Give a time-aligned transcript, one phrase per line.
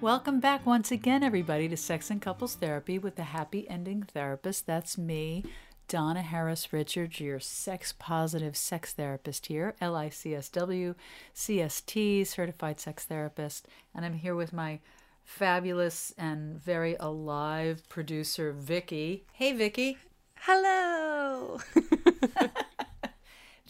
[0.00, 4.66] Welcome back once again, everybody, to Sex and Couples Therapy with the Happy Ending Therapist.
[4.66, 5.44] That's me,
[5.88, 10.94] Donna Harris Richards, your sex positive sex therapist here, L I C S W,
[11.34, 13.68] CST, certified sex therapist.
[13.94, 14.80] And I'm here with my
[15.22, 19.26] fabulous and very alive producer, Vicky.
[19.34, 19.98] Hey, Vicky.
[20.36, 21.60] Hello.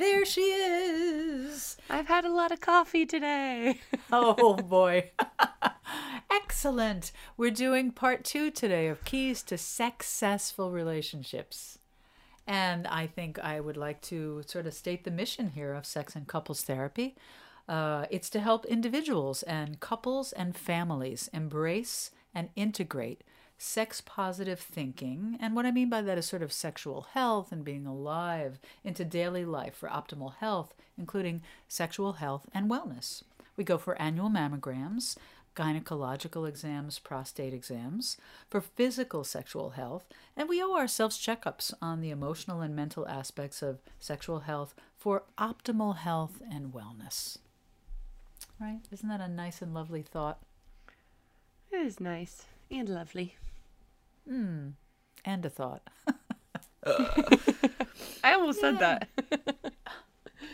[0.00, 1.76] There she is.
[1.90, 3.80] I've had a lot of coffee today.
[4.10, 5.10] Oh boy.
[6.30, 7.10] Excellent.
[7.36, 11.78] We're doing part two today of keys to successful relationships.
[12.46, 16.14] And I think I would like to sort of state the mission here of sex
[16.14, 17.16] and couples therapy.
[17.68, 23.22] Uh, it's to help individuals and couples and families embrace and integrate
[23.58, 25.36] sex positive thinking.
[25.40, 29.04] And what I mean by that is sort of sexual health and being alive into
[29.04, 33.22] daily life for optimal health, including sexual health and wellness.
[33.56, 35.16] We go for annual mammograms,
[35.60, 38.16] gynecological exams, prostate exams,
[38.48, 43.60] for physical sexual health, and we owe ourselves checkups on the emotional and mental aspects
[43.60, 47.36] of sexual health for optimal health and wellness.
[48.58, 48.80] Right?
[48.90, 50.38] Isn't that a nice and lovely thought?
[51.70, 53.36] It is nice and lovely.
[54.26, 54.68] Hmm.
[55.26, 55.82] And a thought.
[56.86, 59.08] I almost said that.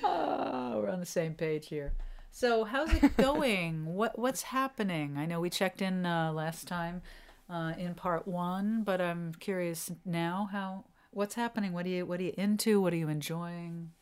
[0.02, 1.92] Oh, we're on the same page here.
[2.36, 3.86] So, how's it going?
[3.94, 5.16] what what's happening?
[5.16, 7.00] I know we checked in uh, last time
[7.48, 11.72] uh, in part one, but I'm curious now how what's happening.
[11.72, 12.78] What are you what are you into?
[12.78, 13.92] What are you enjoying?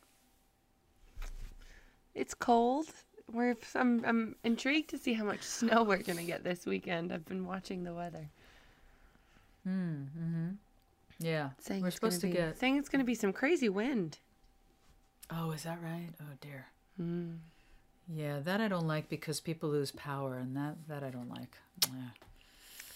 [2.13, 2.87] It's cold.
[3.33, 7.13] We're I'm I'm intrigued to see how much snow we're gonna get this weekend.
[7.13, 8.29] I've been watching the weather.
[9.63, 10.55] Hmm.
[11.21, 12.59] Yeah, Saying we're supposed to be, get.
[12.59, 14.19] saying it's gonna be some crazy wind.
[15.31, 16.09] Oh, is that right?
[16.21, 16.67] Oh dear.
[18.15, 21.57] Yeah, that I don't like because people lose power, and that that I don't like.
[21.89, 22.11] Yeah.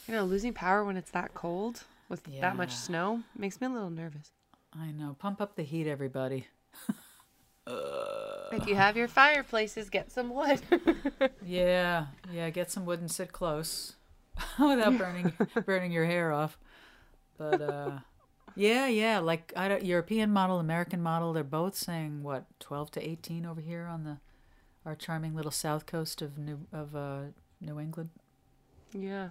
[0.06, 3.71] You know, losing power when it's that cold with that much snow makes me a
[3.71, 4.31] little nervous.
[4.79, 5.17] I know.
[5.19, 6.47] Pump up the heat, everybody.
[8.51, 10.61] If you have your fireplaces, get some wood.
[11.45, 12.50] Yeah, yeah.
[12.50, 13.95] Get some wood and sit close
[14.59, 15.33] without burning
[15.67, 16.59] burning your hair off.
[17.39, 17.99] But uh,
[18.55, 19.19] yeah, yeah.
[19.19, 21.33] Like I don't, European model, American model.
[21.33, 24.19] They're both saying what twelve to eighteen over here on the
[24.88, 27.21] our charming little south coast of New of uh,
[27.60, 28.09] New England.
[28.93, 29.28] yeah.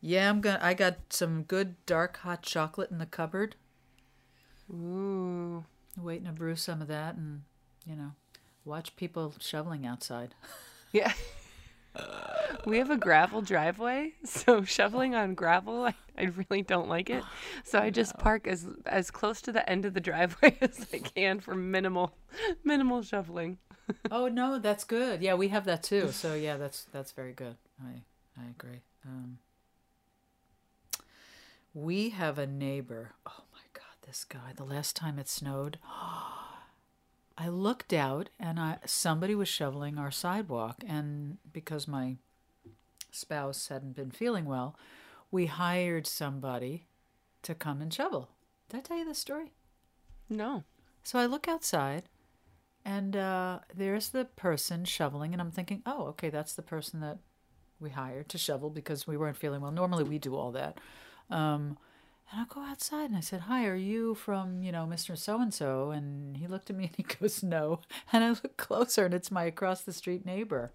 [0.00, 0.58] Yeah, I'm gonna.
[0.60, 3.54] I got some good dark hot chocolate in the cupboard.
[4.70, 5.64] Ooh.
[5.96, 7.42] Waiting to brew some of that, and
[7.86, 8.10] you know,
[8.66, 10.34] watch people shoveling outside.
[10.92, 11.12] Yeah.
[12.66, 17.22] we have a gravel driveway, so shoveling on gravel, I, I really don't like it.
[17.64, 20.98] So I just park as as close to the end of the driveway as I
[20.98, 22.14] can for minimal
[22.64, 23.58] minimal shoveling.
[24.10, 25.22] oh no, that's good.
[25.22, 26.10] Yeah, we have that too.
[26.10, 27.56] So yeah, that's that's very good.
[27.82, 28.02] I
[28.40, 28.80] I agree.
[29.06, 29.38] Um,
[31.74, 33.12] we have a neighbor.
[33.26, 34.52] Oh my God, this guy.
[34.56, 35.78] The last time it snowed,
[37.36, 42.16] I looked out and I somebody was shoveling our sidewalk, and because my
[43.10, 44.76] spouse hadn't been feeling well,
[45.30, 46.86] we hired somebody
[47.42, 48.30] to come and shovel.
[48.68, 49.52] Did I tell you this story?
[50.28, 50.64] No.
[51.02, 52.04] So I look outside,
[52.84, 57.18] and uh, there's the person shoveling, and I'm thinking, oh, okay, that's the person that
[57.80, 59.72] we hired to shovel because we weren't feeling well.
[59.72, 60.78] Normally we do all that.
[61.30, 61.78] Um,
[62.30, 65.16] and I go outside and I said, hi, are you from, you know, Mr.
[65.16, 65.90] So and so?
[65.90, 67.80] And he looked at me and he goes, no.
[68.12, 70.72] And I look closer, and it's my across the street neighbor.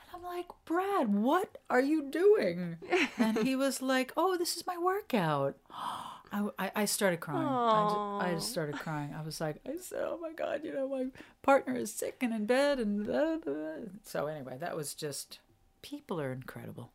[0.00, 2.78] And I'm like, Brad, what are you doing?
[3.18, 5.56] and he was like, oh, this is my workout.
[6.32, 7.46] I, I, I started crying.
[7.46, 9.14] I just, I just started crying.
[9.16, 11.06] I was like, I said, oh my God, you know, my
[11.42, 12.80] partner is sick and in bed.
[12.80, 13.72] And blah, blah, blah.
[14.02, 15.38] so, anyway, that was just,
[15.82, 16.90] people are incredible.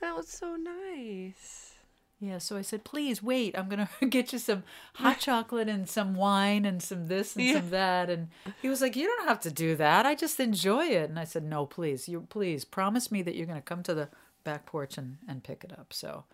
[0.00, 1.74] That was so nice.
[2.20, 3.56] Yeah, so I said, please wait.
[3.58, 4.62] I'm gonna get you some
[4.94, 7.54] hot chocolate and some wine and some this and Yeah.
[7.54, 8.10] some that.
[8.10, 8.28] And
[8.60, 10.04] he was like, you don't have to do that.
[10.04, 11.08] I just enjoy it.
[11.08, 14.08] And I said, no, please, you please promise me that you're gonna come to the
[14.44, 15.92] back porch and and pick it up.
[15.94, 16.24] So,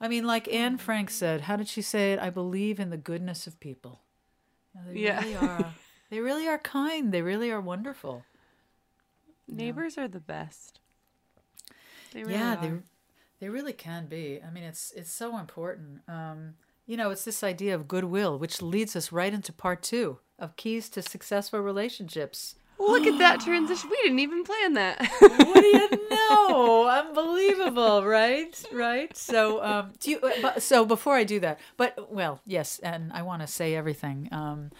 [0.00, 2.18] I mean, like Anne oh, Frank said, how did she say it?
[2.18, 4.00] I believe in the goodness of people.
[4.86, 5.20] They Yeah.
[5.20, 5.74] really are.
[6.08, 7.10] They really are kind.
[7.10, 8.22] They really are wonderful.
[9.48, 10.78] Neighbors are the best.
[12.12, 12.60] They really yeah, are.
[12.60, 12.72] they
[13.40, 14.40] they really can be.
[14.46, 16.00] I mean, it's it's so important.
[16.08, 16.54] Um,
[16.86, 20.56] you know, it's this idea of goodwill, which leads us right into part two of
[20.56, 22.54] keys to successful relationships.
[22.78, 23.88] Look at that transition.
[23.90, 25.00] We didn't even plan that.
[25.20, 26.88] What do you know?
[26.88, 28.62] Unbelievable, right?
[28.72, 29.16] Right.
[29.16, 30.18] So, um, do you?
[30.20, 33.74] uh, But, so before I do that, but well, yes, and I want to say
[33.74, 34.28] everything.
[34.30, 34.70] Um,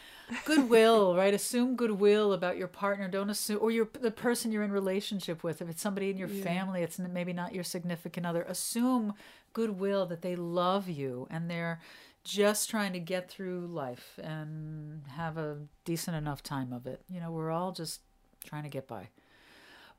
[0.45, 1.33] goodwill, right?
[1.33, 3.09] Assume goodwill about your partner.
[3.09, 5.63] Don't assume, or your the person you're in relationship with.
[5.63, 6.43] If it's somebody in your Yeah.
[6.45, 8.43] family, it's maybe not your significant other.
[8.43, 9.15] Assume
[9.53, 11.81] goodwill that they love you and they're
[12.25, 17.03] just trying to get through life and have a decent enough time of it.
[17.09, 18.01] You know, we're all just
[18.45, 19.09] trying to get by.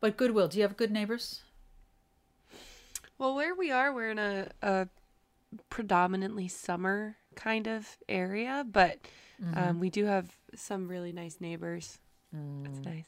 [0.01, 0.47] But goodwill.
[0.50, 1.44] Do you have good neighbors?
[3.18, 4.88] Well, where we are, we're in a, a
[5.69, 8.98] predominantly summer kind of area, but
[9.39, 9.57] Mm-hmm.
[9.69, 10.25] um, we do have
[10.56, 12.00] some really nice neighbors.
[12.34, 13.06] That's nice.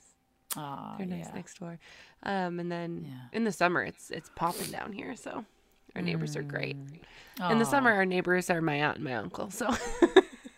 [0.56, 1.34] Ah, They're nice yeah.
[1.36, 1.80] next door.
[2.22, 3.14] Um, and then Yeah.
[3.38, 5.44] in the summer, it's it's popping down here, so
[5.96, 6.78] our neighbors are great.
[7.40, 7.52] Mm.
[7.54, 9.68] In the summer, our neighbors are my aunt and my uncle, so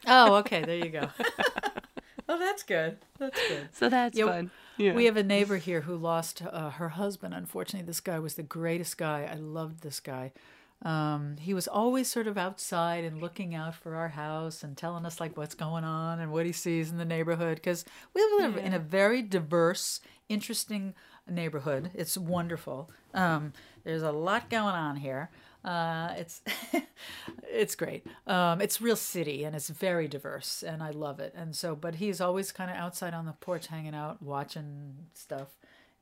[0.08, 0.62] Oh, okay.
[0.66, 1.08] There you go.
[2.30, 2.98] oh, that's good.
[3.18, 3.70] That's good.
[3.72, 4.52] so that's Yeah, fun.
[4.78, 4.94] Yeah.
[4.94, 7.34] We have a neighbor here who lost uh, her husband.
[7.34, 9.30] Unfortunately, this guy was the greatest guy.
[9.32, 10.34] I loved this guy.
[10.84, 15.06] Um, he was always sort of outside and looking out for our house and telling
[15.06, 17.86] us like what's going on and what he sees in the neighborhood because
[18.16, 20.96] we live in a very diverse, interesting
[21.30, 21.92] neighborhood.
[21.94, 22.90] It's wonderful.
[23.14, 25.30] Um, there's a lot going on here.
[25.64, 26.42] Uh, it's
[27.44, 28.06] it's great.
[28.26, 31.34] Um, it's real city and it's very diverse and I love it.
[31.36, 35.50] And so, but he's always kind of outside on the porch, hanging out, watching stuff.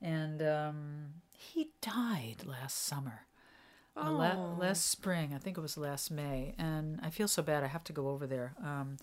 [0.02, 1.06] And um,
[1.38, 3.26] he died last summer.
[4.02, 4.56] Uh, la- Oh.
[4.60, 7.64] last spring, I think it was last May, and I feel so bad.
[7.64, 8.98] I have to go over there um,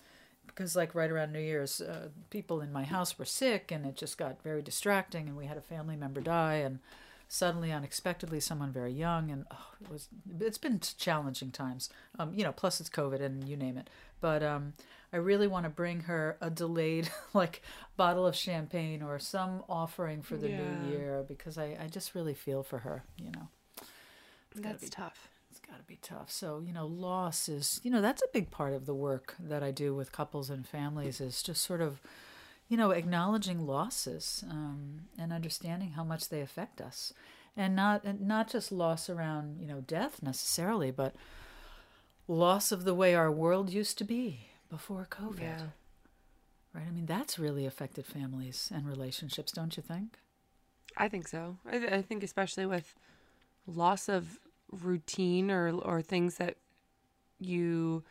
[0.47, 3.95] because, like, right around New Year's, uh, people in my house were sick, and it
[3.95, 5.27] just got very distracting.
[5.27, 6.79] And we had a family member die, and
[7.27, 10.07] suddenly, unexpectedly, someone very young, and oh, it was.
[10.39, 12.51] It's been challenging times, um, you know.
[12.53, 13.89] Plus, it's COVID, and you name it.
[14.19, 14.73] But um,
[15.13, 17.61] I really want to bring her a delayed, like,
[17.97, 20.57] bottle of champagne or some offering for the Yeah.
[20.57, 23.49] new year because I, I just really feel for her, you know.
[24.59, 25.29] Gotta that's be- tough.
[25.49, 26.29] It's got to be tough.
[26.29, 29.63] So, you know, loss is, you know, that's a big part of the work that
[29.63, 31.99] I do with couples and families is just sort of,
[32.67, 37.13] you know, acknowledging losses um, and understanding how much they affect us.
[37.55, 41.15] And not and not just loss around, you know, death necessarily, but
[42.27, 45.39] loss of the way our world used to be before COVID.
[45.39, 45.61] Yeah.
[46.71, 46.85] Right?
[46.87, 50.19] I mean, that's really affected families and relationships, don't you think?
[50.95, 51.57] I think so.
[51.65, 52.93] I, I think especially with
[53.65, 54.39] loss of
[54.71, 56.57] routine or or things that
[57.39, 58.03] you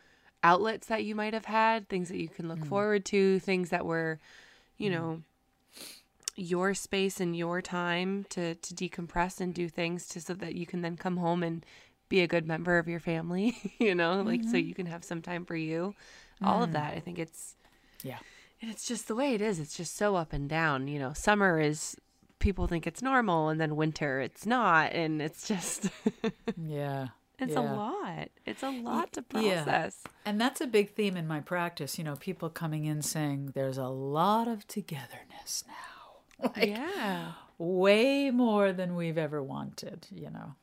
[0.43, 2.67] outlets that you might have had, things that you can look mm.
[2.67, 4.19] forward to, things that were,
[4.77, 4.93] you mm.
[4.93, 5.21] know,
[6.35, 10.65] your space and your time to to decompress and do things to so that you
[10.65, 11.65] can then come home and
[12.09, 14.67] be a good member of your family, you know, like so mm-hmm.
[14.67, 15.93] you can have some time for you.
[16.43, 16.73] All of mm.
[16.73, 16.93] that.
[16.93, 17.55] I think it's
[18.03, 18.19] Yeah.
[18.61, 19.59] and it's just the way it is.
[19.59, 20.87] It's just so up and down.
[20.87, 21.97] You know, summer is
[22.39, 25.89] people think it's normal, and then winter it's not, and it's just
[26.57, 27.07] Yeah.
[27.39, 27.59] it's yeah.
[27.59, 28.29] a lot.
[28.45, 29.63] It's a lot to yeah.
[29.63, 30.03] process.
[30.25, 31.97] And that's a big theme in my practice.
[31.97, 35.73] You know, people coming in saying there's a lot of togetherness now.
[36.55, 40.53] Like, yeah, way more than we've ever wanted, you know.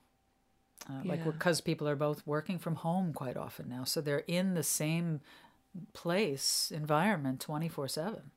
[0.89, 1.33] Uh, Like, Yeah.
[1.33, 3.83] because people are both working from home quite often now.
[3.83, 5.21] So they're in the same
[5.93, 8.31] place, environment 24 7.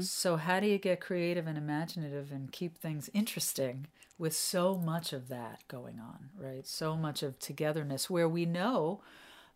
[0.00, 3.86] So, how do you get creative and imaginative and keep things interesting
[4.18, 6.66] with so much of that going on, right?
[6.66, 9.00] So much of togetherness where we know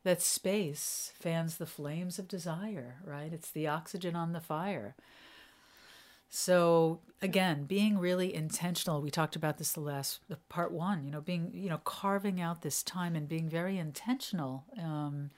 [0.05, 3.33] that space fans the flames of desire, right?
[3.33, 4.95] It's the oxygen on the fire.
[6.29, 9.00] So again, being really intentional.
[9.00, 11.05] We talked about this the last the part one.
[11.05, 15.31] You know, being you know carving out this time and being very intentional um,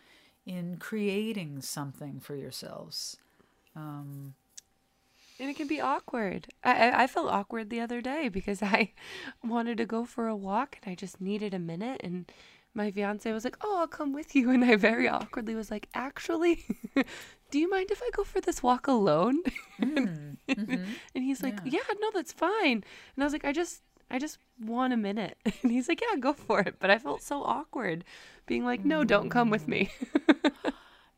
[0.47, 3.19] in creating something for yourselves.
[5.39, 6.49] And it can be awkward.
[6.65, 8.93] I, I I felt awkward the other day because I
[9.45, 12.31] wanted to go for a walk and I just needed a minute and.
[12.77, 15.89] My fiance was like, "Oh, I'll come with you," and I very awkwardly was like,
[15.95, 16.63] "Actually,
[17.51, 19.41] do you mind if I go for this walk alone?"
[19.81, 20.85] Mm, mhm.
[21.15, 21.81] And he's like, Yeah.
[21.81, 21.95] yeah.
[22.03, 22.85] no, that's fine.
[22.85, 25.39] And I was like, I just, I just want a minute.
[25.63, 26.77] And he's like, yeah, go for it.
[26.79, 28.05] But I felt so awkward
[28.45, 29.89] being like, no, don't come with me.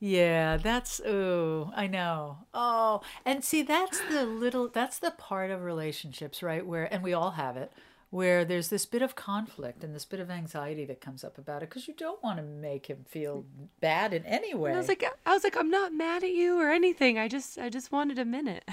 [0.01, 2.39] Yeah, that's oh, I know.
[2.55, 6.65] Oh, and see, that's the little, that's the part of relationships, right?
[6.65, 7.73] Where, and we all have it,
[8.11, 11.63] where there's this bit of conflict and this bit of anxiety that comes up about
[11.63, 13.45] it because you don't want to make him feel
[13.81, 14.71] bad in any way.
[14.71, 17.19] And I was like, I was like, I'm not mad at you or anything.
[17.19, 18.65] I just, I just wanted a minute.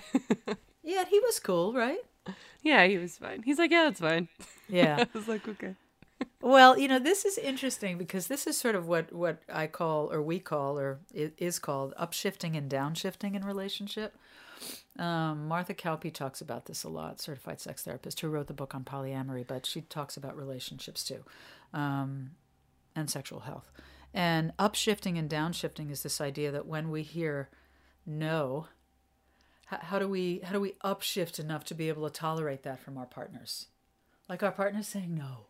[0.84, 2.00] yeah, he was cool, right?
[2.62, 3.42] yeah, he was fine.
[3.42, 4.28] He's like, yeah, that's fine.
[4.70, 4.98] Yeah.
[5.14, 5.74] I was like, okay.
[6.46, 10.14] Well, you know, this is interesting because this is sort of what what I call,
[10.14, 14.16] or we call, or is called upshifting and downshifting in relationship.
[15.00, 18.76] Um, Martha Kauppi talks about this a lot, certified sex therapist who wrote the book
[18.76, 21.24] on polyamory, but she talks about relationships too,
[21.74, 22.30] um,
[22.96, 23.72] and sexual health.
[24.14, 27.50] And upshifting and downshifting is this idea that when we hear
[28.06, 28.68] no,
[29.66, 32.80] how, how do we how do we upshift enough to be able to tolerate that
[32.80, 33.66] from our partners?
[34.30, 35.48] Like our partners saying no,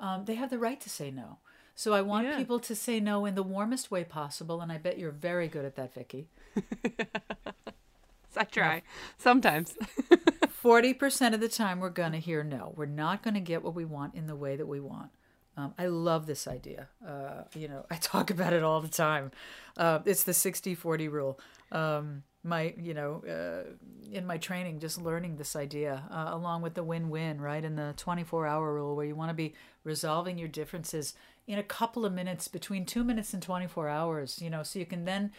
[0.00, 1.38] um, they have the right to say no.
[1.74, 2.36] So I want Yeah.
[2.36, 5.64] people to say no in the warmest way possible, and I bet you're very good
[5.64, 6.28] at that, Vicky.
[8.36, 8.82] I try
[9.18, 9.74] sometimes.
[10.50, 12.72] Forty percent of the time, we're gonna hear no.
[12.76, 15.10] We're not gonna get what we want in the way that we want.
[15.56, 16.88] Um, I love this idea.
[17.06, 19.32] Uh, you know, I talk about it all the time.
[19.76, 21.38] Uh, it's the 60-40 rule.
[21.70, 23.70] Um, my, you know, uh,
[24.10, 27.64] in my training, just learning this idea uh, along with the win-win, right?
[27.64, 31.14] And the 24-hour rule, where you want to be resolving your differences
[31.46, 34.40] in a couple of minutes, between two minutes and 24 hours.
[34.42, 35.32] You know, so you can then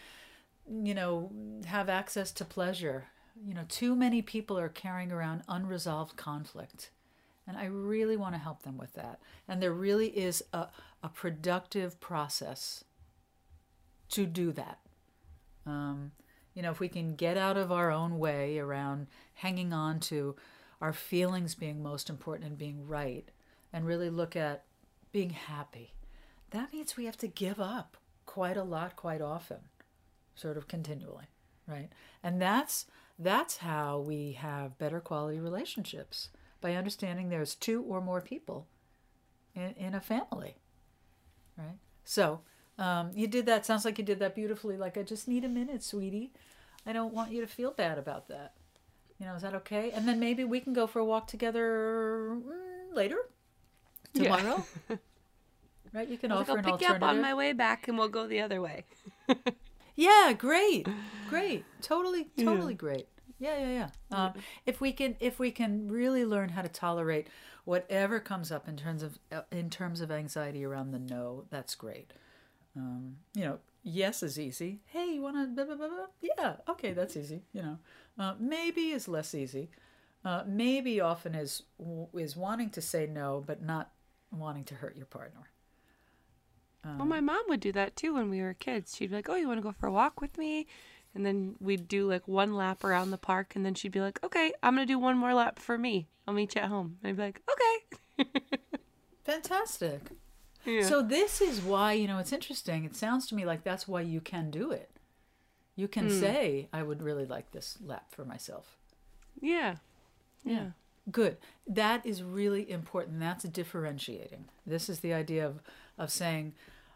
[0.69, 1.31] you know,
[1.65, 3.05] have access to pleasure.
[3.43, 6.91] You know, too many people are carrying around unresolved conflict.
[7.47, 9.19] And I really want to help them with that.
[9.47, 10.67] And there really is a,
[11.01, 12.85] a productive process
[14.09, 14.79] to do that.
[15.65, 16.11] Um,
[16.53, 20.35] you know, if we can get out of our own way around hanging on to
[20.81, 23.29] our feelings being most important and being right,
[23.71, 24.65] and really look at
[25.11, 25.93] being happy,
[26.51, 29.57] that means we have to give up quite a lot quite often
[30.35, 31.27] sort of continually
[31.67, 31.89] right?
[32.21, 32.85] And that's
[33.19, 36.29] that's how we have better quality relationships
[36.61, 38.67] by understanding there's two or more people
[39.55, 40.57] in, in a family
[41.57, 41.77] right?
[42.03, 42.41] So
[42.77, 45.49] um, you did that sounds like you did that beautifully like i just need a
[45.49, 46.31] minute sweetie
[46.85, 48.53] i don't want you to feel bad about that
[49.19, 52.35] you know is that okay and then maybe we can go for a walk together
[52.35, 53.17] mm, later
[54.13, 54.23] Yeah.
[54.35, 54.65] tomorrow
[55.93, 57.53] right you can I was offer like, an I'll pick you up on my way
[57.53, 58.85] back, and we'll go the other way.
[59.95, 60.87] Yeah, great,
[61.29, 63.07] great, totally, totally great.
[63.39, 63.89] Yeah, yeah, yeah.
[64.17, 64.33] Um,
[64.65, 67.27] if we can, if we can really learn how to tolerate
[67.65, 71.75] whatever comes up in terms of uh, in terms of anxiety around the no, that's
[71.75, 72.11] great.
[72.75, 74.81] Um, you know, yes is easy.
[74.85, 76.07] Hey, you want to?
[76.21, 77.43] Yeah, okay, that's easy.
[77.53, 77.77] You know,
[78.17, 79.69] uh, maybe is less easy.
[80.25, 81.63] Uh, maybe often is
[82.13, 83.91] is wanting to say no, but not
[84.31, 85.49] wanting to hurt your partner.
[86.85, 88.95] well, my mom would do that too when we were kids.
[88.95, 90.67] She'd be like, "Oh, you want to go for a walk with me?"
[91.15, 94.23] And then we'd do like one lap around the park, and then she'd be like,
[94.23, 96.07] "Okay, I'm gonna do one more lap for me.
[96.27, 98.29] I'll meet you at home." And I'd be like, "Okay."
[99.23, 100.01] Fantastic.
[100.65, 100.83] Yeah.
[100.83, 102.85] So this is why, you know, it's interesting.
[102.85, 104.89] It sounds to me like that's why you can do it.
[105.75, 106.19] You can hmm.
[106.19, 108.77] say, I would really like this lap for myself.
[109.41, 109.77] yeah,
[110.45, 110.71] yeah,
[111.11, 111.37] Good.
[111.67, 113.19] That is really important.
[113.19, 114.45] That's differentiating.
[114.65, 115.61] This is the idea of,
[115.97, 116.53] of saying,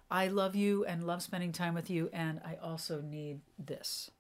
[0.10, 4.12] I love you and love spending time with you, and I also need this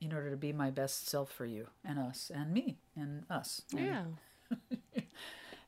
[0.00, 3.62] in order to be my best self for you and us and me and us.
[3.74, 4.16] and
[4.50, 4.60] yeah.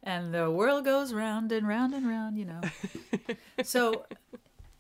[0.05, 2.61] and the world goes round and round and round you know.
[3.63, 4.05] So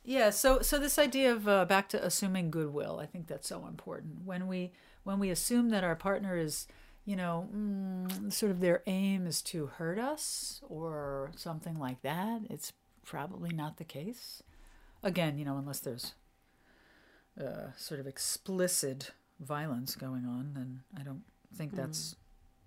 [0.04, 3.66] yeah so so this idea of uh, back to assuming goodwill i think that's so
[3.66, 4.24] important.
[4.24, 4.72] When we
[5.04, 6.66] when we assume that our partner is
[7.04, 12.42] you know mm, sort of their aim is to hurt us or something like that
[12.50, 12.72] it's
[13.04, 14.42] probably not the case.
[15.02, 16.14] Again you know unless there's
[17.40, 21.24] uh, sort of explicit violence going on then i don't
[21.56, 22.14] think that's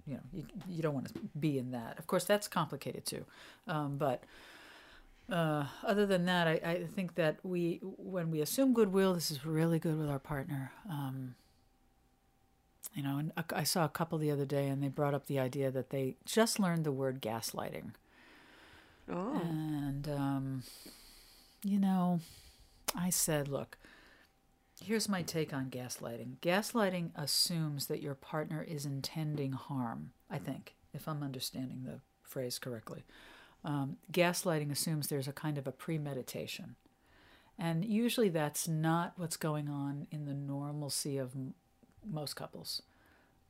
[0.08, 2.00] you know you, you don't want to be in that.
[2.00, 3.26] Of course that's complicated too.
[3.68, 4.24] Um, but
[5.32, 9.46] uh, other than that I, I think that we when we assume goodwill this is
[9.46, 10.72] really good with our partner.
[10.90, 11.36] Um,
[12.94, 15.28] you know and I- i saw a couple the other day and they brought up
[15.28, 17.92] the idea that they just learned the word gaslighting.
[19.10, 20.64] Oh, and, um,
[21.64, 22.20] you know,
[22.94, 23.78] I said, look,
[24.82, 26.38] here's my take on gaslighting.
[26.42, 32.60] Gaslighting assumes that your partner is intending harm, I think, if I'm understanding the phrase
[32.60, 33.04] correctly.
[33.64, 36.76] Um, gaslighting assumes there's a kind of a premeditation.
[37.58, 41.56] And usually that's not what's going on in the normalcy of m-
[42.08, 42.84] most couples.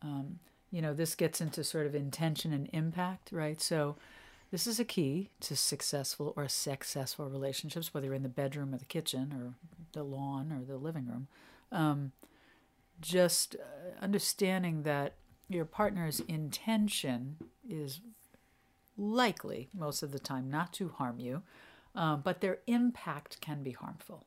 [0.01, 0.39] Um,
[0.71, 3.61] you know, this gets into sort of intention and impact, right?
[3.61, 3.97] So,
[4.49, 8.77] this is a key to successful or successful relationships, whether you're in the bedroom or
[8.77, 9.55] the kitchen or
[9.93, 11.27] the lawn or the living room.
[11.71, 12.11] Um,
[12.99, 15.13] just uh, understanding that
[15.49, 18.01] your partner's intention is
[18.97, 21.43] likely, most of the time, not to harm you,
[21.95, 24.25] um, but their impact can be harmful,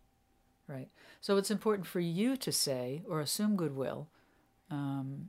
[0.66, 0.88] right?
[1.20, 4.08] So it's important for you to say or assume goodwill,
[4.70, 5.28] um,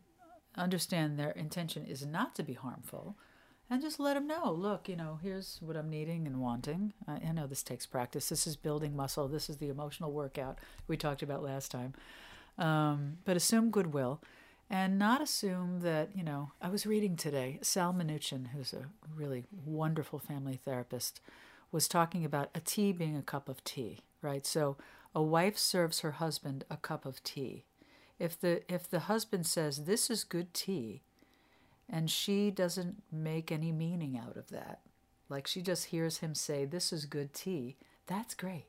[0.56, 3.16] understand their intention is not to be harmful
[3.72, 6.94] and just let them know look you know here's what i'm needing and wanting.
[7.08, 8.30] I, I know this takes practice.
[8.30, 9.28] This is building muscle.
[9.28, 11.94] This is the emotional workout we talked about last time.
[12.58, 14.22] Um, but assume goodwill
[14.70, 18.86] and not assume that you know i was reading today sal Minuchin, who's a
[19.16, 21.22] really wonderful family therapist
[21.72, 24.46] was talking about a tea being a cup of tea right?
[24.46, 24.78] So
[25.14, 27.66] a wife serves her husband a cup of tea.
[28.20, 31.02] If the if the husband says this is good tea
[31.92, 34.80] and she doesn't make any meaning out of that.
[35.30, 37.76] Like she just hears him say this is good tea.
[38.08, 38.66] That's great.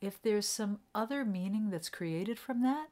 [0.00, 2.88] If there's some other meaning that's created from that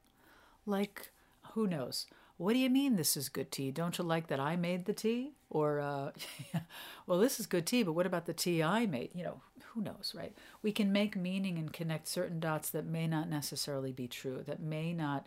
[0.67, 1.11] like
[1.53, 2.07] who knows?
[2.37, 4.93] What do you mean this is good tea don't you like that i made the
[4.93, 5.33] tea?
[5.51, 6.11] Or uh,
[7.07, 9.11] well this is good tea but what about the tea i made?
[9.15, 10.33] You know who knows right?
[10.63, 14.61] We can make meaning and connect certain dots that may not necessarily be true that
[14.61, 15.27] may not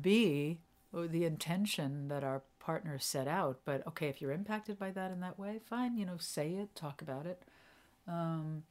[0.00, 0.60] be
[0.92, 3.60] the intention that our partner set out.
[3.64, 6.74] But okay, if you're impacted by that in that way, fine, you know, say it,
[6.74, 7.42] talk about it.
[8.08, 8.62] Um,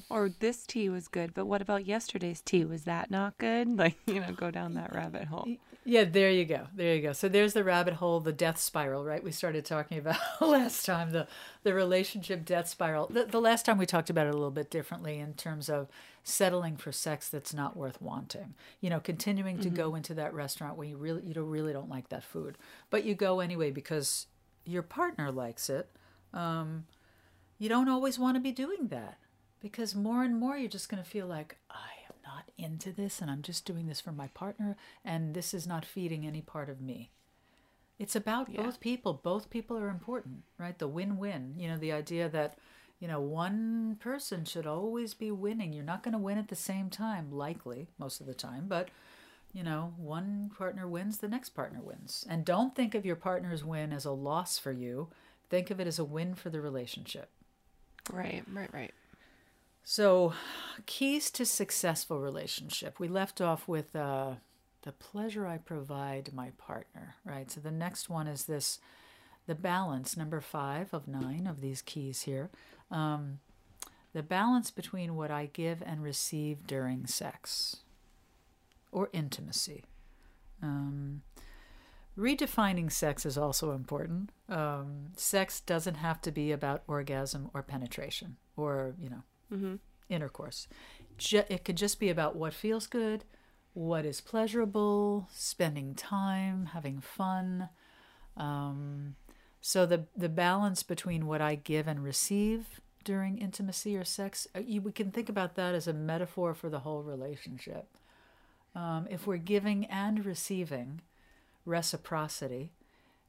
[0.10, 2.64] or this tea was good, but what about yesterday's tea?
[2.64, 3.62] Was that not good?
[3.82, 5.48] Like, you know, go down that rabbit hole.
[5.84, 6.68] Yeah, there you go.
[6.74, 7.12] There you go.
[7.12, 9.24] So there's the rabbit hole, the death spiral, right?
[9.24, 11.26] We started talking about last time the
[11.64, 13.08] the relationship death spiral.
[13.08, 15.88] The, the last time we talked about it a little bit differently in terms of
[16.22, 18.54] settling for sex that's not worth wanting.
[18.80, 19.76] You know, continuing to mm-hmm.
[19.76, 22.56] go into that restaurant when you really you don't really don't like that food,
[22.90, 24.26] but you go anyway because
[24.64, 25.88] your partner likes it.
[26.32, 26.84] Um,
[27.58, 29.18] you don't always want to be doing that
[29.62, 33.20] because more and more you're just going to feel like I am not into this
[33.20, 36.68] and I'm just doing this for my partner and this is not feeding any part
[36.68, 37.10] of me.
[37.98, 38.62] It's about yeah.
[38.62, 39.20] both people.
[39.22, 40.78] Both people are important, right?
[40.78, 41.54] The win-win.
[41.56, 42.58] You know, the idea that
[43.02, 45.72] you know, one person should always be winning.
[45.72, 48.90] You're not going to win at the same time, likely, most of the time, but
[49.52, 52.24] you know, one partner wins, the next partner wins.
[52.28, 55.08] And don't think of your partner's win as a loss for you.
[55.50, 57.28] Think of it as a win for the relationship.
[58.10, 58.92] Right, right, right.
[59.84, 60.32] So,
[60.86, 63.00] keys to successful relationship.
[63.00, 64.34] We left off with uh,
[64.82, 67.50] the pleasure I provide my partner, right?
[67.50, 68.78] So, the next one is this
[69.46, 72.50] the balance, number five of nine of these keys here.
[72.90, 73.40] Um,
[74.12, 77.78] the balance between what I give and receive during sex
[78.92, 79.84] or intimacy.
[80.62, 81.22] Um,
[82.16, 84.30] redefining sex is also important.
[84.48, 89.74] Um, sex doesn't have to be about orgasm or penetration or, you know, mm-hmm.
[90.08, 90.68] intercourse.
[91.32, 93.24] it could just be about what feels good,
[93.74, 97.68] what is pleasurable, spending time, having fun.
[98.36, 99.16] Um,
[99.60, 104.60] so the the balance between what I give and receive during intimacy or sex, uh,
[104.60, 107.86] you, we can think about that as a metaphor for the whole relationship.
[108.74, 111.00] Um, if we're giving and receiving
[111.64, 112.70] reciprocity,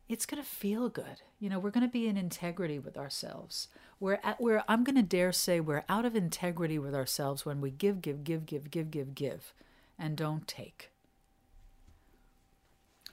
[0.09, 1.21] it's going to feel good.
[1.39, 3.67] You know, we're going to be in integrity with ourselves.
[3.99, 7.61] We're at where I'm going to dare say we're out of integrity with ourselves when
[7.61, 9.53] we give, give, give, give, give, give, give,
[9.97, 10.91] and don't take.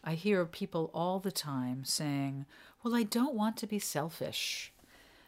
[0.02, 2.46] I hear people all the time saying,
[2.82, 4.72] Well, I don't want to be selfish.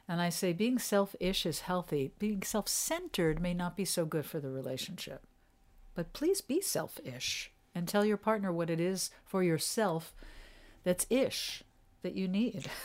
[0.08, 2.12] And I say, being selfish is healthy.
[2.18, 5.26] Being self centered may not be so good for the relationship.
[5.94, 10.14] But please be selfish and tell your partner what it is for yourself
[10.84, 11.62] that's ish
[12.02, 12.70] that you need.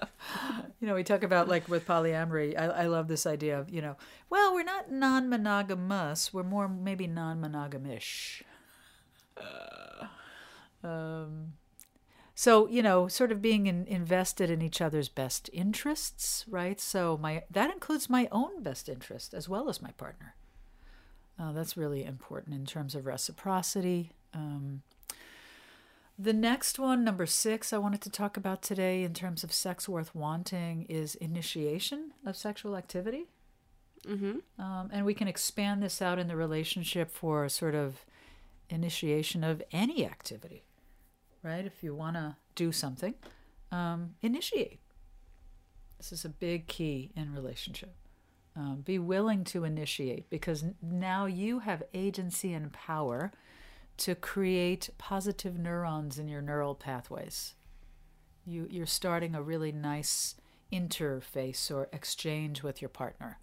[0.80, 2.58] you know, we talk about like with polyamory.
[2.58, 3.96] I, I love this idea of, you know,
[4.30, 8.42] well, we're not non monogamous, we're more maybe non monogamish.
[9.36, 10.06] Uh,
[10.86, 11.54] um,
[12.34, 17.18] so you know sort of being in, invested in each other's best interests right so
[17.20, 20.34] my that includes my own best interest as well as my partner
[21.38, 24.82] uh, that's really important in terms of reciprocity um,
[26.22, 29.88] the next one number six i wanted to talk about today in terms of sex
[29.88, 33.26] worth wanting is initiation of sexual activity
[34.06, 34.38] mm-hmm.
[34.62, 38.04] um, and we can expand this out in the relationship for sort of
[38.70, 40.64] initiation of any activity
[41.42, 41.66] right?
[41.66, 43.14] If you want to do something,
[43.70, 44.80] um, initiate.
[45.98, 47.94] This is a big key in relationship.
[48.54, 53.32] Um, be willing to initiate because now you have agency and power
[53.98, 57.54] to create positive neurons in your neural pathways.
[58.44, 60.34] You, you're starting a really nice
[60.72, 63.38] interface or exchange with your partner.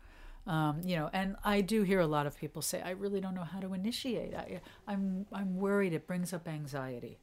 [0.47, 3.35] Um, you know, and I do hear a lot of people say, "I really don't
[3.35, 4.33] know how to initiate.
[4.33, 5.93] I, I'm I'm worried.
[5.93, 7.19] It brings up anxiety."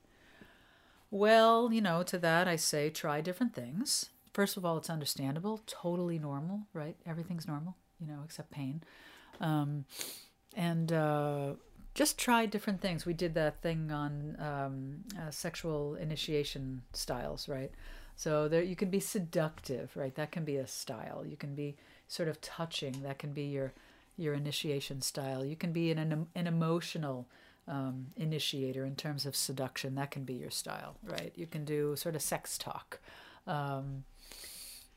[1.10, 4.10] Well, you know, to that I say try different things.
[4.32, 6.96] First of all, it's understandable, totally normal, right?
[7.06, 8.82] Everything's normal, you know, except pain.
[9.40, 9.86] Um,
[10.54, 11.54] and uh,
[11.96, 13.06] just try different things.
[13.06, 17.72] We did that thing on um, uh, sexual initiation styles, right?
[18.16, 20.14] So there, you can be seductive, right?
[20.14, 21.24] That can be a style.
[21.26, 21.74] You can be
[22.06, 23.02] sort of touching.
[23.02, 23.72] That can be your
[24.18, 25.42] your initiation style.
[25.44, 27.28] You can be an an, an emotional
[27.66, 29.94] um, initiator in terms of seduction.
[29.94, 31.32] That can be your style, right?
[31.35, 33.00] You can do sort of sex talk,
[33.46, 34.04] um,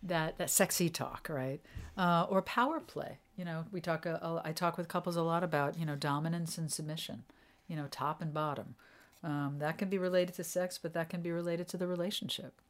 [0.04, 1.62] that that sexy talk, right?
[1.98, 3.20] Uh, or power play.
[3.36, 4.06] You know, we talk.
[4.06, 7.24] Uh, I talk with couples a lot about you know dominance and submission.
[7.68, 8.76] you know, top and bottom.
[9.24, 12.62] Um, that can be related to sex, but that can be related to the relationship.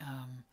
[0.00, 0.44] Um,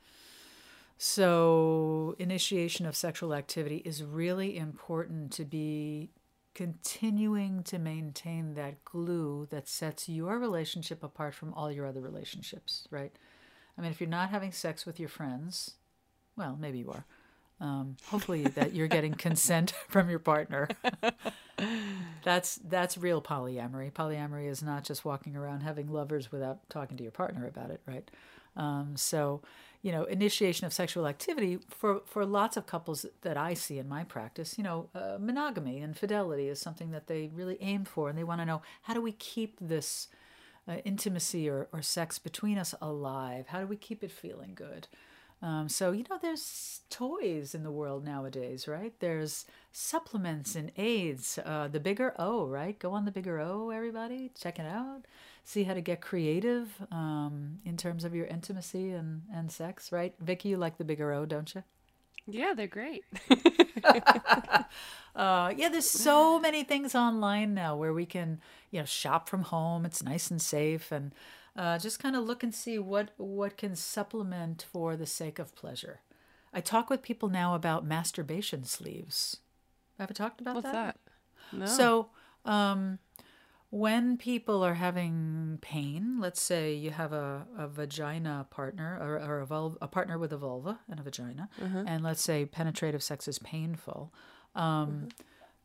[0.97, 6.11] so, initiation of sexual activity is really important to be
[6.53, 12.87] continuing to maintain that glue that sets your relationship apart from all your other relationships,
[12.91, 13.15] right?
[13.77, 15.71] I mean, if you're not having sex with your friends,
[16.35, 17.05] well, maybe you are.
[17.59, 20.67] Um, hopefully that you're getting consent from your partner.
[22.23, 23.91] that's that's real polyamory.
[23.91, 27.81] Polyamory is not just walking around having lovers without talking to your partner about it,
[27.85, 28.09] right?
[28.57, 29.41] Um, so,
[29.83, 33.87] you know, initiation of sexual activity for for lots of couples that I see in
[33.87, 38.09] my practice, you know, uh, monogamy and fidelity is something that they really aim for,
[38.09, 40.07] and they want to know how do we keep this
[40.67, 43.47] uh, intimacy or, or sex between us alive?
[43.47, 44.87] How do we keep it feeling good?
[45.43, 48.93] Um, so, you know, there's toys in the world nowadays, right?
[48.99, 51.39] There's supplements and aids.
[51.43, 52.77] Uh, the bigger O, right?
[52.77, 54.29] Go on the bigger O, everybody.
[54.39, 55.05] Check it out.
[55.43, 60.13] See how to get creative um, in terms of your intimacy and, and sex, right?
[60.19, 61.63] Vicky, you like the bigger O, don't you?
[62.27, 63.03] Yeah, they're great.
[65.15, 68.39] uh, yeah, there's so many things online now where we can,
[68.71, 69.85] you know, shop from home.
[69.85, 71.13] It's nice and safe, and
[71.55, 75.55] uh, just kind of look and see what what can supplement for the sake of
[75.55, 75.99] pleasure.
[76.53, 79.37] I talk with people now about masturbation sleeves.
[79.99, 80.97] Have I talked about What's that?
[81.51, 81.57] that?
[81.57, 81.65] No.
[81.65, 82.09] So,
[82.45, 82.99] um,
[83.69, 89.39] when people are having pain, let's say you have a, a vagina partner or, or
[89.49, 91.49] a, a partner with a vulva and a vagina,
[91.87, 94.13] and let's say penetrative sex is painful,
[94.55, 95.07] um,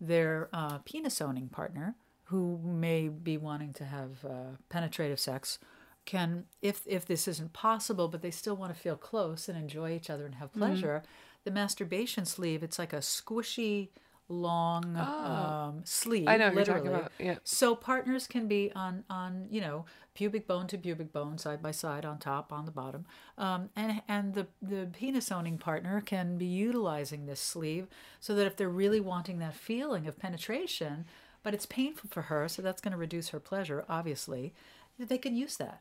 [0.00, 5.58] their uh, penis owning partner, who may be wanting to have uh, penetrative sex,
[6.04, 9.92] can, if, if this isn't possible, but they still want to feel close and enjoy
[9.92, 11.02] each other and have pleasure,
[11.44, 13.88] the masturbation sleeve, it's like a squishy,
[14.28, 16.26] long um, sleeve.
[16.28, 16.32] Oh.
[16.32, 16.64] I know literally.
[16.64, 17.36] talking about, yeah.
[17.44, 19.84] So partners can be on on you know
[20.14, 23.06] pubic bone to pubic bone, side by side, on top, on the bottom,
[23.38, 27.86] um, and and the the penis owning partner can be utilizing this sleeve
[28.20, 31.04] so that if they're really wanting that feeling of penetration,
[31.46, 34.52] but it's painful for her, so that's going to reduce her pleasure, obviously,
[34.98, 35.80] they can use that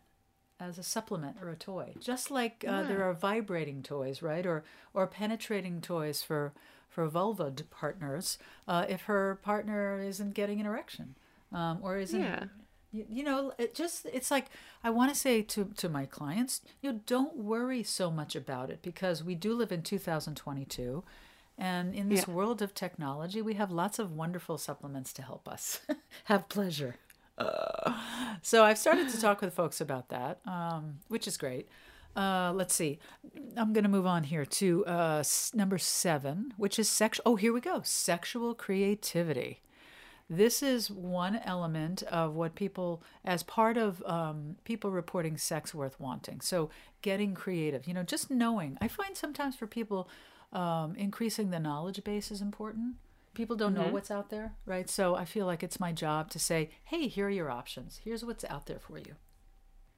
[0.60, 1.96] as a supplement or a toy.
[2.00, 6.54] Just like uh, there are vibrating toys, right, or or penetrating toys for
[6.88, 11.16] for vulva partners uh, if her partner isn't getting an erection
[11.52, 12.44] um, or isn't Yeah.
[12.92, 14.46] you, you know it just it's like
[14.82, 18.70] i want to say to to my clients you know, don't worry so much about
[18.70, 21.04] it because we do live in 2022
[21.58, 22.34] and in this Yeah.
[22.34, 25.80] world of technology we have lots of wonderful supplements to help us
[26.26, 26.96] have pleasure
[28.42, 31.68] so I've started to talk with folks about that, um, which is great.
[32.16, 32.98] Uh, let's see.
[33.58, 37.24] I'm going to move on here to uh, s- number seven, which is sexual.
[37.26, 37.82] Oh, here we go.
[37.84, 39.62] Sexual creativity.
[40.30, 46.00] This is one element of what people, as part of um, people reporting sex worth
[46.00, 46.40] wanting.
[46.40, 46.70] So
[47.02, 48.78] getting creative, you know, just knowing.
[48.82, 50.08] I find sometimes for people,
[50.56, 52.96] um, increasing the knowledge base is important.
[53.34, 54.90] People don't know what's out there, right?
[54.90, 58.00] So I feel like it's my job to say, hey, here are your options.
[58.02, 59.16] Here's what's out there for you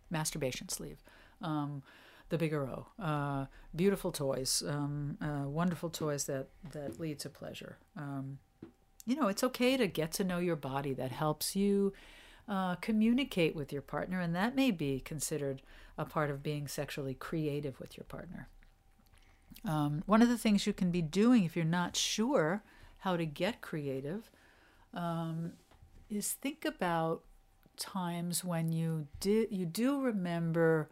[0.09, 1.03] masturbation sleeve,
[1.41, 1.83] um,
[2.29, 7.77] the bigger O, uh, beautiful toys, um, uh, wonderful toys that, that lead to pleasure.
[7.95, 8.39] Um,
[9.05, 10.93] you know, it's okay to get to know your body.
[10.93, 11.93] That helps you
[12.49, 15.61] uh, communicate with your partner, and that may be considered
[15.97, 18.47] a part of being sexually creative with your partner.
[19.65, 22.63] Um, one of the things you can be doing if you're not sure
[22.99, 24.29] how to get creative
[24.93, 25.53] um,
[26.09, 27.23] is think about
[27.75, 30.89] times when you did you do remember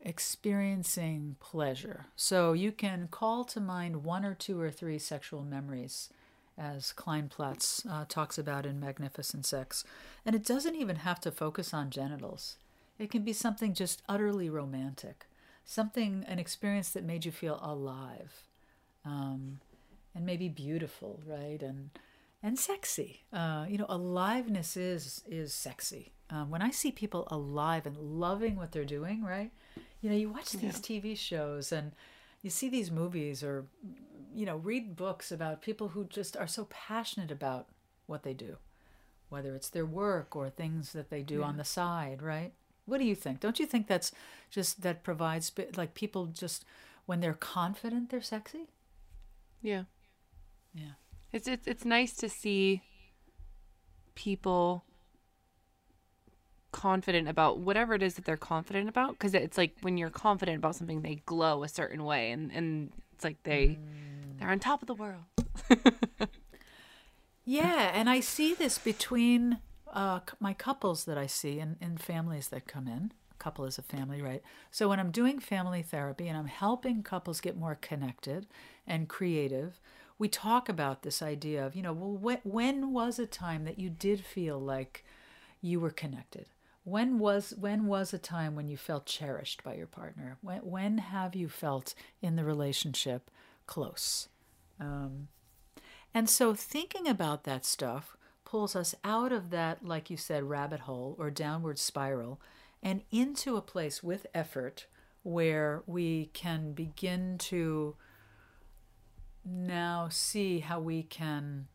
[0.00, 2.06] experiencing pleasure.
[2.14, 6.10] So you can call to mind one or two or three sexual memories,
[6.56, 9.84] as Kleinplatz uh, talks about in Magnificent Sex.
[10.24, 12.56] And it doesn't even have to focus on genitals.
[12.98, 15.26] It can be something just utterly romantic,
[15.66, 18.48] something, an experience that made you feel alive,
[19.04, 19.60] um,
[20.14, 21.62] and maybe beautiful, right?
[21.62, 21.90] And
[22.42, 23.24] and sexy.
[23.32, 26.12] Uh, you know, aliveness is is sexy.
[26.30, 29.50] Um, when I see people alive and loving what they're doing, right?
[30.00, 31.92] You know, you watch these TV shows and
[32.42, 33.66] you see these movies or
[34.34, 37.68] you know read books about people who just are so passionate about
[38.06, 38.56] what they do,
[39.28, 42.52] whether it's their work or things that they do on the side, right?
[42.86, 43.40] What do you think?
[43.40, 44.12] Don't you think that's
[44.50, 46.64] just that provides like people just
[47.04, 48.68] when they're confident they're sexy?
[49.60, 49.84] Yeah.
[50.74, 50.92] Yeah.
[51.32, 52.82] It's it's it's nice to see
[54.14, 54.84] people
[56.72, 60.58] confident about whatever it is that they're confident about because it's like when you're confident
[60.58, 64.38] about something they glow a certain way and and it's like they mm.
[64.38, 65.24] they're on top of the world.
[67.48, 69.58] Yeah, and I see this between
[69.96, 73.12] uh, my couples that I see and, and families that come in.
[73.32, 74.42] A couple is a family, right?
[74.70, 78.46] So when I'm doing family therapy and I'm helping couples get more connected
[78.86, 79.80] and creative,
[80.18, 83.78] we talk about this idea of, you know, well, when, when was a time that
[83.78, 85.02] you did feel like
[85.62, 86.46] you were connected?
[86.84, 90.38] When was when was a time when you felt cherished by your partner?
[90.40, 93.28] When when have you felt in the relationship
[93.66, 94.28] close?
[94.78, 95.26] Um,
[96.14, 98.15] and so thinking about that stuff
[98.46, 102.40] pulls us out of that, like you said, rabbit hole or downward spiral
[102.82, 104.86] and into a place with effort
[105.22, 107.96] where we can begin to
[109.44, 111.66] now see how we can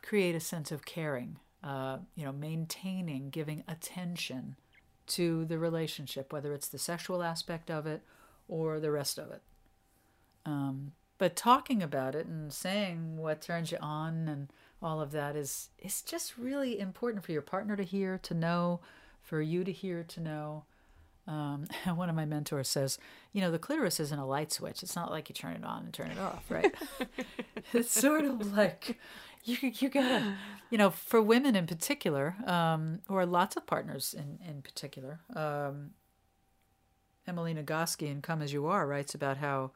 [0.00, 4.54] create a sense of caring, uh, you know, maintaining, giving attention
[5.08, 8.02] to the relationship, whether it's the sexual aspect of it
[8.46, 9.42] or the rest of it.
[10.46, 15.36] Um, but talking about it and saying what turns you on and all of that
[15.36, 18.80] is is just really important for your partner to hear, to know,
[19.22, 20.64] for you to hear, to know.
[21.26, 22.98] Um, one of my mentors says,
[23.32, 24.82] you know, the clitoris isn't a light switch.
[24.82, 26.74] It's not like you turn it on and turn it off, right?
[27.72, 28.98] it's sort of like
[29.44, 30.36] you you gotta,
[30.70, 35.20] you know, for women in particular, um, or lots of partners in in particular.
[35.34, 35.90] Um,
[37.26, 39.72] Emily Nagoski in Come as You Are writes about how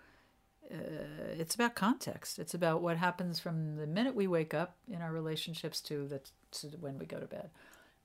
[0.71, 2.39] uh, it's about context.
[2.39, 6.21] It's about what happens from the minute we wake up in our relationships to the
[6.53, 7.51] to when we go to bed.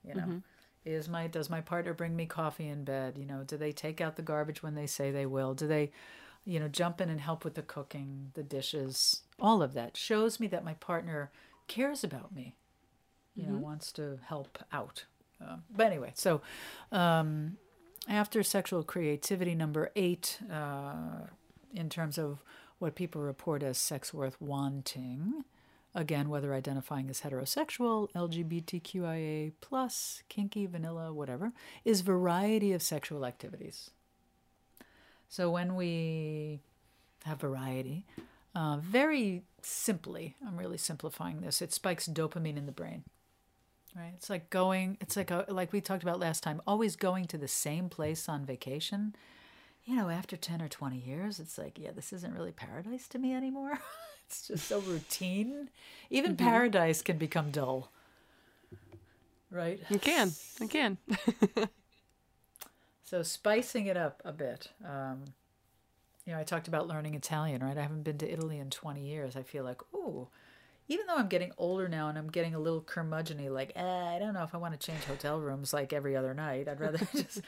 [0.04, 0.38] You know, mm-hmm.
[0.86, 3.18] is my does my partner bring me coffee in bed?
[3.18, 5.54] You know, do they take out the garbage when they say they will?
[5.54, 5.92] Do they,
[6.46, 9.22] you know, jump in and help with the cooking, the dishes?
[9.40, 11.32] All of that shows me that my partner
[11.68, 12.56] cares about me.
[13.36, 13.54] You mm-hmm.
[13.54, 15.06] know, wants to help out.
[15.42, 16.42] Uh, but anyway, so
[16.92, 17.58] um,
[18.10, 20.40] after sexual creativity, number eight.
[20.52, 21.28] Uh,
[21.78, 22.42] in terms of
[22.80, 25.44] what people report as sex worth wanting.
[25.96, 33.90] Again, whether identifying as heterosexual, LGBTQIA, plus, kinky, vanilla, whatever, is variety of sexual activities.
[35.28, 36.60] So when we
[37.26, 38.06] have variety,
[38.54, 43.04] uh, very simply, I'm really simplifying this, it spikes dopamine in the brain.
[43.96, 44.14] Right?
[44.16, 47.38] It's like going, it's like a, like we talked about last time, always going to
[47.38, 49.16] the same place on vacation
[49.88, 53.18] you know, after 10 or 20 years, it's like, yeah, this isn't really paradise to
[53.18, 53.80] me anymore.
[54.28, 55.70] it's just so routine.
[56.10, 56.46] Even mm-hmm.
[56.46, 57.90] paradise can become dull.
[59.50, 59.80] Right?
[59.90, 60.34] It can.
[60.62, 60.98] It can.
[63.06, 64.70] so spicing it up a bit.
[64.84, 65.24] Um,
[66.26, 67.78] you know, I talked about learning Italian, right?
[67.78, 69.38] I haven't been to Italy in 20 years.
[69.38, 70.28] I feel like, ooh,
[70.90, 74.20] even though I'm getting older now and I'm getting a little curmudgeony, like, eh, I
[74.20, 76.68] don't know if I want to change hotel rooms like every other night.
[76.68, 77.40] I'd rather just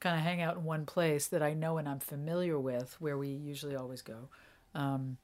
[0.00, 3.16] kind of hang out in one place that I know and I'm familiar with, where
[3.16, 4.28] we usually always go.
[4.74, 5.18] Um,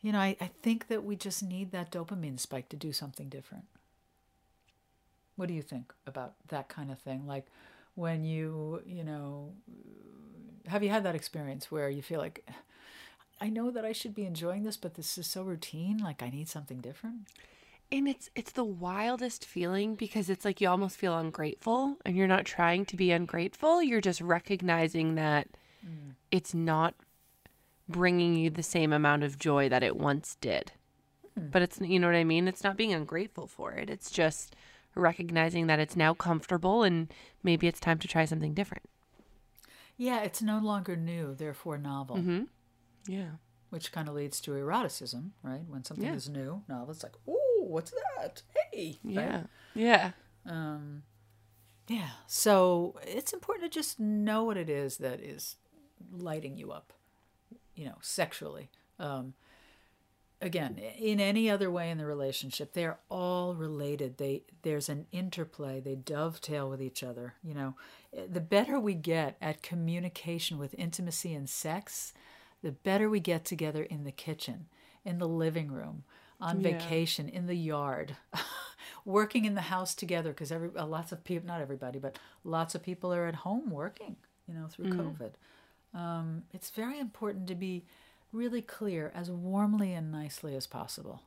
[0.00, 3.28] you know, I, I think that we just need that dopamine spike to do something
[3.28, 3.64] different.
[5.36, 7.26] What do you think about that kind of thing?
[7.26, 7.46] Like
[7.94, 9.52] when you, you know,
[10.66, 12.48] have you had that experience where you feel like,
[13.40, 16.30] I know that I should be enjoying this, but this is so routine, like I
[16.30, 17.28] need something different?
[17.90, 22.26] And it's it's the wildest feeling because it's like you almost feel ungrateful and you're
[22.26, 25.48] not trying to be ungrateful you're just recognizing that
[25.84, 26.14] mm.
[26.30, 26.94] it's not
[27.88, 30.72] bringing you the same amount of joy that it once did
[31.38, 31.50] mm.
[31.50, 34.54] but it's you know what i mean it's not being ungrateful for it it's just
[34.94, 38.84] recognizing that it's now comfortable and maybe it's time to try something different
[39.96, 42.42] yeah it's no longer new therefore novel mm-hmm.
[43.06, 43.30] yeah
[43.70, 46.14] which kind of leads to eroticism right when something yeah.
[46.14, 48.42] is new novel it's like oh what's that?
[48.72, 48.98] Hey.
[49.04, 49.36] Yeah.
[49.36, 49.46] Right?
[49.74, 50.10] Yeah.
[50.46, 51.02] Um,
[51.88, 52.10] yeah.
[52.26, 55.56] So it's important to just know what it is that is
[56.12, 56.92] lighting you up,
[57.74, 58.70] you know, sexually.
[58.98, 59.34] Um,
[60.40, 64.18] again, in any other way in the relationship, they're all related.
[64.18, 65.80] They there's an interplay.
[65.80, 67.34] They dovetail with each other.
[67.42, 67.74] You know,
[68.12, 72.12] the better we get at communication with intimacy and sex,
[72.62, 74.66] the better we get together in the kitchen,
[75.04, 76.04] in the living room,
[76.40, 76.72] on yeah.
[76.72, 78.16] vacation in the yard,
[79.04, 82.74] working in the house together because every uh, lots of people, not everybody, but lots
[82.74, 85.16] of people are at home working, you know, through mm.
[85.16, 85.98] COVID.
[85.98, 87.84] Um, it's very important to be
[88.32, 91.22] really clear as warmly and nicely as possible.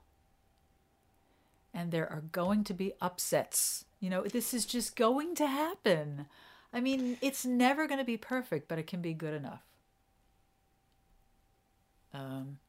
[1.73, 3.85] And there are going to be upsets.
[3.99, 6.27] You know, this is just going to happen.
[6.73, 9.61] I mean, it's never going to be perfect, but it can be good enough.
[12.13, 12.59] Um,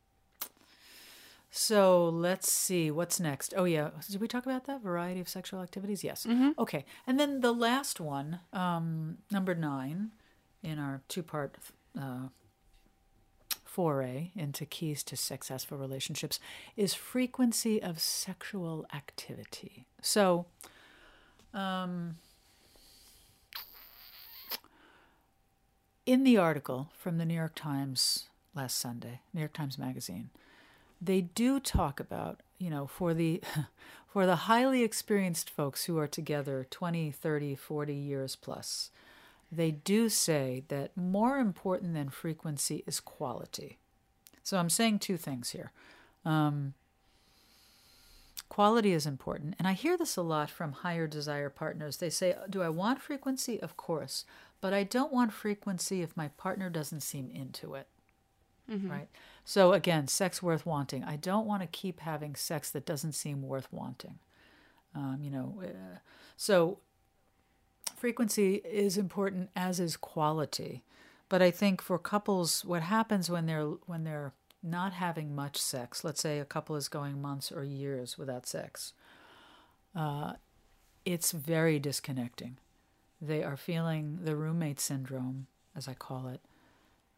[1.55, 3.53] so let's see what's next.
[3.55, 6.03] Oh yeah, did we talk about that variety of sexual activities?
[6.03, 6.25] Yes.
[6.25, 6.53] Mm-hmm.
[6.59, 10.13] Okay, and then the last one, um, number nine,
[10.63, 11.57] in our two-part
[12.01, 12.29] uh,
[13.67, 16.41] foray into keys to successful relationships
[16.75, 19.85] is frequency of sexual activity.
[20.01, 20.47] So,
[21.53, 22.17] um,
[26.07, 30.31] in the article from the New York Times last Sunday, New York Times Magazine,
[31.03, 33.43] they do talk about, you know, for the
[34.07, 38.91] for the highly experienced folks who are together 20, 30, 40 years plus,
[39.51, 43.79] they do say that more important than frequency is quality.
[44.43, 45.73] So I'm saying two things here.
[46.25, 46.75] Um,
[48.49, 49.55] quality is important.
[49.59, 51.97] And I hear this a lot from higher desire partners.
[51.97, 53.61] They say, Do I want frequency?
[53.61, 54.25] Of course.
[54.61, 57.89] But I don't want frequency if my partner doesn't seem into it.
[58.71, 58.91] Mm-hmm.
[58.91, 59.09] Right?
[59.45, 61.05] So again, sex worth wanting.
[61.05, 64.19] I don't want to keep having sex that doesn't seem worth wanting.
[64.95, 65.99] Um, you know, uh,
[66.37, 66.79] so
[67.97, 70.83] frequency is important as is quality.
[71.29, 76.05] But I think for couples, what happens when they're when they're not having much sex,
[76.05, 78.93] let's say a couple is going months or years without sex,
[79.97, 80.35] uh,
[81.05, 82.59] it's very disconnecting.
[83.21, 86.41] They are feeling the roommate syndrome, as I call it.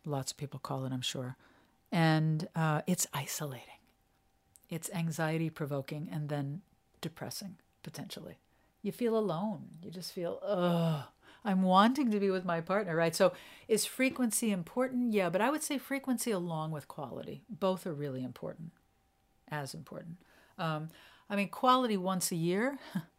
[0.07, 1.37] Lots of people call it, I'm sure.
[1.95, 3.79] And uh, it's isolating,
[4.69, 6.63] it's anxiety provoking, and then
[7.01, 7.55] depressing,
[7.85, 8.39] potentially.
[8.83, 9.69] You feel alone.
[9.81, 11.05] You just feel, ugh.
[11.45, 13.15] I'm wanting to be with my partner, right?
[13.15, 13.33] So
[13.69, 15.13] is frequency important?
[15.13, 17.43] Yeah, but I would say frequency along with quality.
[17.49, 18.73] Both are really important,
[19.49, 20.17] as important.
[20.59, 20.89] Um,
[21.31, 22.79] I mean, quality once a year,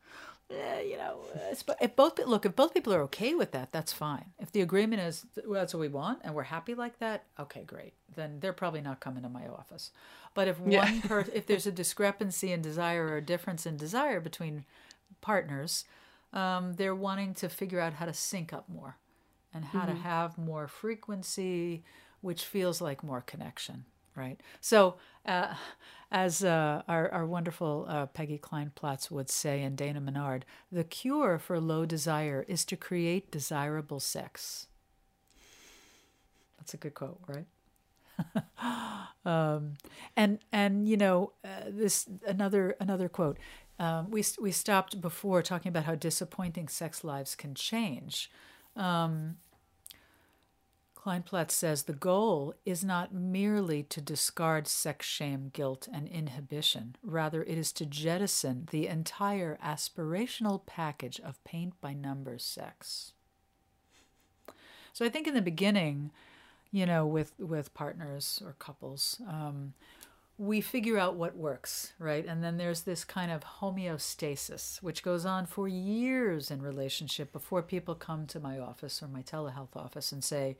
[0.49, 1.19] eh, you know,
[1.81, 4.25] if both look, if both people are okay with that, that's fine.
[4.39, 7.63] If the agreement is well, that's what we want and we're happy like that, okay,
[7.63, 7.93] great.
[8.15, 9.91] Then they're probably not coming to my office.
[10.33, 10.83] But if yeah.
[10.83, 14.65] one per, if there's a discrepancy in desire or a difference in desire between
[15.21, 15.85] partners,
[16.33, 18.97] um, they're wanting to figure out how to sync up more
[19.53, 19.95] and how mm-hmm.
[19.95, 21.83] to have more frequency,
[22.21, 24.39] which feels like more connection, right?
[24.61, 25.53] So, uh,
[26.11, 31.39] as uh, our, our wonderful uh, Peggy Kleinplatz would say, and Dana Menard, the cure
[31.39, 34.67] for low desire is to create desirable sex.
[36.57, 37.45] That's a good quote, right?
[39.25, 39.73] um,
[40.15, 43.37] and and you know uh, this another another quote
[43.79, 48.31] um, we we stopped before talking about how disappointing sex lives can change.
[48.75, 49.37] Um,
[51.05, 56.95] Kleinplatz says the goal is not merely to discard sex shame, guilt, and inhibition.
[57.03, 63.13] Rather, it is to jettison the entire aspirational package of paint by numbers sex.
[64.93, 66.09] So I think in the beginning,
[66.71, 69.73] you know, with with partners or couples, um,
[70.39, 72.25] we figure out what works, right?
[72.25, 77.61] And then there's this kind of homeostasis, which goes on for years in relationship before
[77.61, 80.57] people come to my office or my telehealth office and say,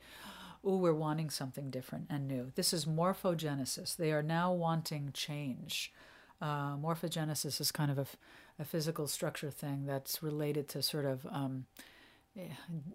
[0.68, 2.50] Oh, we're wanting something different and new.
[2.56, 3.94] This is morphogenesis.
[3.94, 5.92] They are now wanting change.
[6.42, 8.06] Uh, morphogenesis is kind of a,
[8.64, 11.24] physical structure thing that's related to sort of.
[11.30, 11.66] Um,
[12.36, 12.48] eh,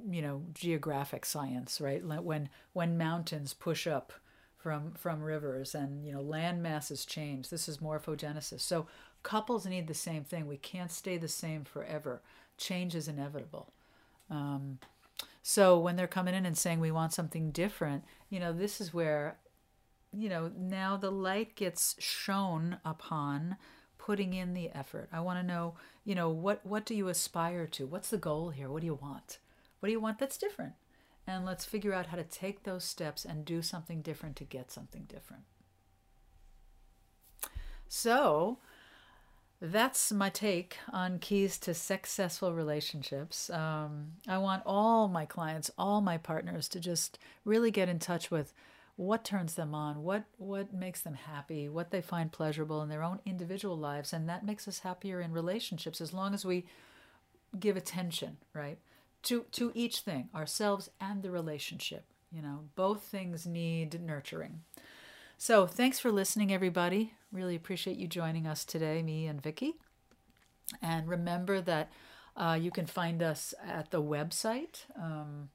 [0.10, 4.12] you know geographic science right when when mountains push up
[4.58, 8.88] from from rivers and you know land masses change this is morphogenesis so
[9.22, 12.22] couples need the same thing we can't stay the same forever
[12.58, 13.72] change is inevitable
[14.32, 14.80] um,
[15.42, 18.94] so when they're coming in and saying we want something different you know this is
[18.94, 19.38] where
[20.14, 23.58] you know now the light gets shown upon
[24.02, 25.08] putting in the effort.
[25.14, 27.86] I want to know you know what what do you aspire to?
[27.86, 28.70] What's the goal here?
[28.70, 29.38] What do you want?
[29.80, 30.74] What do you want that's different?
[31.28, 34.72] And let's figure out how to take those steps and do something different to get
[34.72, 35.44] something different.
[37.88, 38.58] So,
[39.62, 43.50] that's my take on keys to successful relationships.
[43.50, 48.32] Um, I want all my clients, all my partners to just really get in touch
[48.32, 48.54] with
[48.96, 53.04] what turns them on, what what makes them happy, what they find pleasurable in their
[53.04, 56.66] own individual lives, and that makes us happier in relationships as long as we
[57.60, 58.78] give attention, right?
[59.24, 64.62] to to each thing ourselves and the relationship you know both things need nurturing
[65.38, 69.76] so thanks for listening everybody really appreciate you joining us today me and Vicki.
[70.82, 71.90] And remember that
[72.36, 75.50] uh, you can find us at the website um,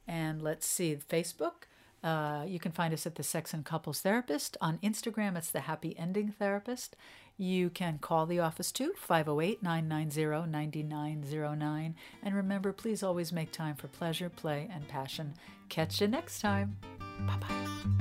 [0.08, 1.66] and let's see facebook
[2.04, 4.58] uh, you can find us at the Sex and Couples Therapist.
[4.62, 6.96] On Instagram, it's the Happy Ending Therapist.
[7.38, 11.96] You can call the office too, 508 990 9909.
[12.24, 15.34] And remember, please always make time for pleasure, play, and passion.
[15.70, 16.78] Catch you next time.
[17.26, 18.01] Bye bye.